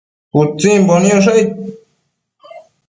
[0.39, 1.49] Utsimbo niosh aid